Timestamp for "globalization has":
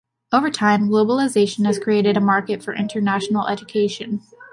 0.89-1.77